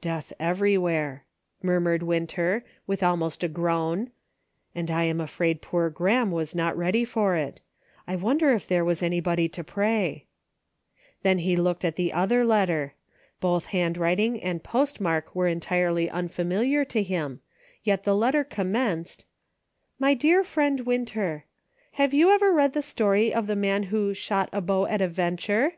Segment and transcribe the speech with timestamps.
[0.00, 1.24] "Death everywhere,"
[1.62, 4.10] murmured Winter, with almost a groan,
[4.74, 7.60] "and I am afraid poor Grahame was not ready for it;
[8.04, 10.26] I wonder if there was any body to pray
[11.22, 12.94] }"Then he looked at the other letter.
[13.38, 17.40] Both handwriting and postmark were en tirely unfamiliar to him,
[17.84, 19.24] yet the letter commenced:
[20.00, 21.44] My dear friend Winter:
[21.92, 25.06] Have you ever read the story of the man who" shot a bow at a
[25.06, 25.74] venture